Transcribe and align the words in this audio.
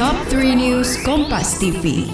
Top 0.00 0.16
3 0.32 0.56
News 0.56 0.96
Kompas 1.04 1.60
TV. 1.60 2.08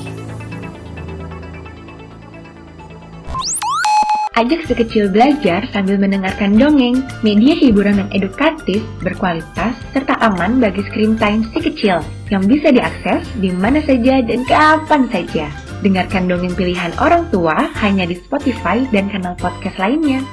Ajak 4.35 4.67
sekecil 4.67 5.07
belajar 5.15 5.63
sambil 5.71 5.95
mendengarkan 5.95 6.59
dongeng, 6.59 7.07
media 7.23 7.55
hiburan 7.55 8.03
yang 8.03 8.11
edukatif, 8.11 8.83
berkualitas, 9.07 9.79
serta 9.95 10.19
aman 10.19 10.59
bagi 10.59 10.83
screen 10.91 11.15
time 11.15 11.47
si 11.55 11.63
kecil 11.63 12.03
yang 12.27 12.43
bisa 12.51 12.75
diakses 12.75 13.23
di 13.39 13.55
mana 13.55 13.79
saja 13.87 14.19
dan 14.19 14.43
kapan 14.51 15.07
saja. 15.07 15.47
Dengarkan 15.87 16.27
dongeng 16.27 16.59
pilihan 16.59 16.91
orang 16.99 17.31
tua 17.31 17.71
hanya 17.87 18.03
di 18.03 18.19
Spotify 18.19 18.83
dan 18.91 19.07
kanal 19.15 19.39
podcast 19.39 19.79
lainnya. 19.79 20.27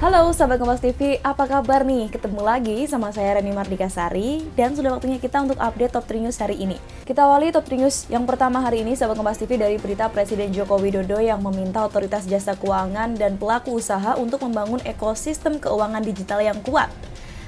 Halo 0.00 0.32
sahabat 0.32 0.56
Kompas 0.56 0.80
TV, 0.80 1.20
apa 1.20 1.44
kabar 1.44 1.84
nih? 1.84 2.08
Ketemu 2.08 2.40
lagi 2.40 2.88
sama 2.88 3.12
saya 3.12 3.36
Reni 3.36 3.52
Mardika 3.52 3.84
Sari 3.84 4.40
dan 4.56 4.72
sudah 4.72 4.96
waktunya 4.96 5.20
kita 5.20 5.44
untuk 5.44 5.60
update 5.60 5.92
Top 5.92 6.08
3 6.08 6.24
News 6.24 6.40
hari 6.40 6.56
ini. 6.56 6.80
Kita 7.04 7.28
awali 7.28 7.52
Top 7.52 7.68
3 7.68 7.84
News 7.84 8.08
yang 8.08 8.24
pertama 8.24 8.64
hari 8.64 8.80
ini 8.80 8.96
sahabat 8.96 9.20
Kompas 9.20 9.36
TV 9.36 9.60
dari 9.60 9.76
berita 9.76 10.08
Presiden 10.08 10.56
Joko 10.56 10.80
Widodo 10.80 11.20
yang 11.20 11.44
meminta 11.44 11.84
otoritas 11.84 12.24
jasa 12.24 12.56
keuangan 12.56 13.12
dan 13.12 13.36
pelaku 13.36 13.76
usaha 13.76 14.16
untuk 14.16 14.40
membangun 14.40 14.80
ekosistem 14.88 15.60
keuangan 15.60 16.00
digital 16.00 16.40
yang 16.40 16.56
kuat. 16.64 16.88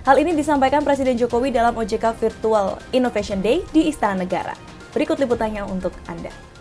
Hal 0.05 0.21
ini 0.21 0.37
disampaikan 0.37 0.85
Presiden 0.85 1.17
Jokowi 1.17 1.57
dalam 1.57 1.73
OJK 1.73 2.21
Virtual 2.21 2.77
Innovation 2.93 3.41
Day 3.41 3.65
di 3.73 3.89
Istana 3.89 4.29
Negara. 4.29 4.53
Berikut 4.93 5.17
liputannya 5.17 5.65
untuk 5.65 5.97
Anda. 6.05 6.52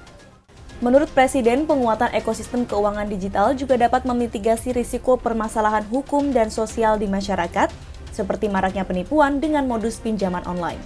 Menurut 0.81 1.13
Presiden, 1.13 1.69
penguatan 1.69 2.09
ekosistem 2.09 2.65
keuangan 2.65 3.05
digital 3.05 3.53
juga 3.53 3.77
dapat 3.77 4.01
memitigasi 4.01 4.73
risiko 4.73 5.13
permasalahan 5.13 5.85
hukum 5.85 6.33
dan 6.33 6.49
sosial 6.49 6.97
di 6.97 7.05
masyarakat, 7.05 7.69
seperti 8.09 8.49
maraknya 8.49 8.81
penipuan 8.81 9.37
dengan 9.37 9.69
modus 9.69 10.01
pinjaman 10.01 10.41
online. 10.49 10.81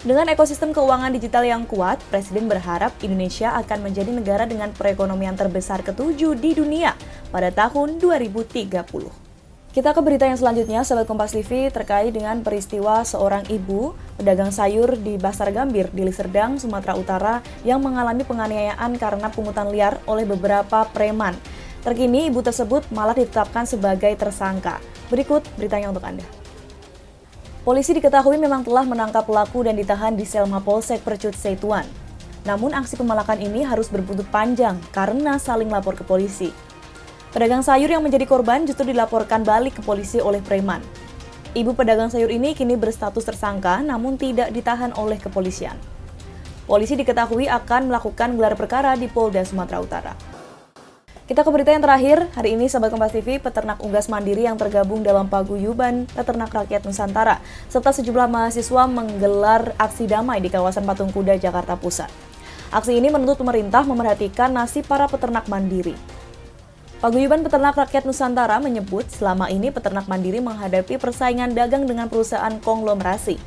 Dengan 0.00 0.32
ekosistem 0.32 0.72
keuangan 0.72 1.12
digital 1.12 1.44
yang 1.44 1.68
kuat, 1.68 2.00
Presiden 2.08 2.48
berharap 2.48 2.96
Indonesia 3.04 3.52
akan 3.60 3.92
menjadi 3.92 4.16
negara 4.16 4.48
dengan 4.48 4.72
perekonomian 4.72 5.36
terbesar 5.36 5.84
ketujuh 5.84 6.32
di 6.40 6.56
dunia 6.56 6.96
pada 7.28 7.52
tahun 7.52 8.00
2030. 8.00 9.31
Kita 9.72 9.96
ke 9.96 10.04
berita 10.04 10.28
yang 10.28 10.36
selanjutnya, 10.36 10.84
Sobat 10.84 11.08
Kompas 11.08 11.32
TV, 11.32 11.72
terkait 11.72 12.12
dengan 12.12 12.44
peristiwa 12.44 13.08
seorang 13.08 13.48
ibu 13.48 13.96
pedagang 14.20 14.52
sayur 14.52 15.00
di 15.00 15.16
Pasar 15.16 15.48
Gambir 15.48 15.88
di 15.96 16.04
Liserdang, 16.04 16.60
Sumatera 16.60 16.92
Utara 16.92 17.34
yang 17.64 17.80
mengalami 17.80 18.20
penganiayaan 18.20 18.92
karena 19.00 19.32
pungutan 19.32 19.72
liar 19.72 19.96
oleh 20.04 20.28
beberapa 20.28 20.84
preman. 20.92 21.32
Terkini, 21.80 22.28
ibu 22.28 22.44
tersebut 22.44 22.84
malah 22.92 23.16
ditetapkan 23.16 23.64
sebagai 23.64 24.12
tersangka. 24.12 24.76
Berikut 25.08 25.40
beritanya 25.56 25.88
untuk 25.88 26.04
Anda. 26.04 26.28
Polisi 27.64 27.96
diketahui 27.96 28.36
memang 28.36 28.68
telah 28.68 28.84
menangkap 28.84 29.24
pelaku 29.24 29.64
dan 29.64 29.80
ditahan 29.80 30.12
di 30.12 30.28
sel 30.28 30.44
Mapolsek 30.52 31.00
Percut 31.00 31.32
Setuan. 31.32 31.88
Namun 32.44 32.76
aksi 32.76 33.00
pemalakan 33.00 33.40
ini 33.40 33.64
harus 33.64 33.88
berbuntut 33.88 34.28
panjang 34.28 34.76
karena 34.92 35.40
saling 35.40 35.72
lapor 35.72 35.96
ke 35.96 36.04
polisi. 36.04 36.52
Pedagang 37.32 37.64
sayur 37.64 37.88
yang 37.88 38.04
menjadi 38.04 38.28
korban 38.28 38.68
justru 38.68 38.92
dilaporkan 38.92 39.40
balik 39.40 39.80
ke 39.80 39.82
polisi 39.82 40.20
oleh 40.20 40.44
preman. 40.44 40.84
Ibu 41.56 41.72
pedagang 41.72 42.12
sayur 42.12 42.28
ini 42.28 42.52
kini 42.52 42.76
berstatus 42.76 43.24
tersangka 43.24 43.80
namun 43.80 44.20
tidak 44.20 44.52
ditahan 44.52 44.92
oleh 45.00 45.16
kepolisian. 45.16 45.72
Polisi 46.68 46.92
diketahui 46.92 47.48
akan 47.48 47.88
melakukan 47.88 48.36
gelar 48.36 48.52
perkara 48.52 48.92
di 49.00 49.08
Polda 49.08 49.40
Sumatera 49.48 49.80
Utara. 49.80 50.12
Kita 51.24 51.40
ke 51.40 51.48
berita 51.48 51.72
yang 51.72 51.80
terakhir, 51.80 52.28
hari 52.36 52.52
ini 52.52 52.68
Sahabat 52.68 52.92
Kompas 52.92 53.16
TV, 53.16 53.40
peternak 53.40 53.80
unggas 53.80 54.12
mandiri 54.12 54.44
yang 54.44 54.60
tergabung 54.60 55.00
dalam 55.00 55.32
paguyuban 55.32 56.04
peternak 56.12 56.52
rakyat 56.52 56.84
Nusantara, 56.84 57.40
serta 57.72 57.96
sejumlah 57.96 58.28
mahasiswa 58.28 58.84
menggelar 58.84 59.72
aksi 59.80 60.04
damai 60.04 60.44
di 60.44 60.52
kawasan 60.52 60.84
Patung 60.84 61.08
Kuda, 61.08 61.40
Jakarta 61.40 61.80
Pusat. 61.80 62.12
Aksi 62.68 63.00
ini 63.00 63.08
menuntut 63.08 63.40
pemerintah 63.40 63.88
memerhatikan 63.88 64.52
nasib 64.52 64.84
para 64.84 65.08
peternak 65.08 65.48
mandiri. 65.48 65.96
Paguyuban 67.02 67.42
Peternak 67.42 67.74
Rakyat 67.74 68.06
Nusantara 68.06 68.62
menyebut 68.62 69.10
selama 69.10 69.50
ini 69.50 69.74
peternak 69.74 70.06
mandiri 70.06 70.38
menghadapi 70.38 71.02
persaingan 71.02 71.50
dagang 71.50 71.82
dengan 71.82 72.06
perusahaan 72.06 72.54
konglomerasi. 72.62 73.42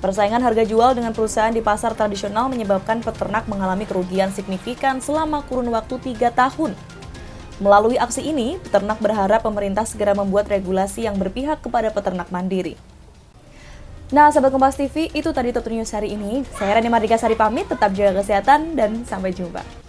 Persaingan 0.00 0.40
harga 0.40 0.64
jual 0.64 0.96
dengan 0.96 1.12
perusahaan 1.12 1.52
di 1.52 1.60
pasar 1.60 1.92
tradisional 1.92 2.48
menyebabkan 2.48 3.04
peternak 3.04 3.44
mengalami 3.44 3.84
kerugian 3.84 4.32
signifikan 4.32 5.04
selama 5.04 5.44
kurun 5.44 5.68
waktu 5.68 6.00
tiga 6.00 6.32
tahun. 6.32 6.72
Melalui 7.60 8.00
aksi 8.00 8.24
ini, 8.24 8.56
peternak 8.64 8.96
berharap 9.04 9.44
pemerintah 9.44 9.84
segera 9.84 10.16
membuat 10.16 10.48
regulasi 10.48 11.04
yang 11.04 11.20
berpihak 11.20 11.60
kepada 11.60 11.92
peternak 11.92 12.32
mandiri. 12.32 12.80
Nah, 14.16 14.32
sahabat 14.32 14.48
Kompas 14.48 14.80
TV, 14.80 15.12
itu 15.12 15.28
tadi 15.28 15.52
Top 15.52 15.68
News 15.68 15.92
hari 15.92 16.16
ini. 16.16 16.40
Saya 16.56 16.80
Rani 16.80 16.88
Mardika 16.88 17.20
Sari 17.20 17.36
pamit, 17.36 17.68
tetap 17.68 17.92
jaga 17.92 18.24
kesehatan, 18.24 18.72
dan 18.72 19.04
sampai 19.04 19.36
jumpa. 19.36 19.83